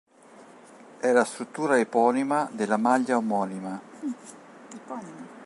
È 0.99 1.11
la 1.11 1.23
struttura 1.23 1.77
eponima 1.77 2.49
della 2.51 2.77
maglia 2.77 3.17
omonima. 3.17 3.79